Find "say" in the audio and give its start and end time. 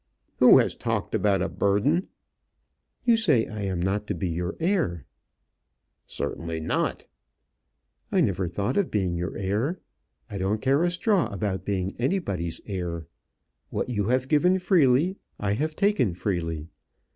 3.15-3.45